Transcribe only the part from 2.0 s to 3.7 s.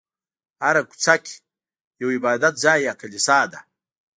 یو عبادت ځای یا کلیسا ده.